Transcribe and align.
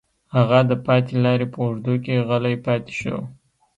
هغه 0.35 0.59
د 0.69 0.71
پاتې 0.85 1.13
لارې 1.25 1.47
په 1.53 1.57
اوږدو 1.65 1.93
کې 2.03 2.25
غلی 2.27 2.55
پاتې 2.65 2.93
شو 2.99 3.17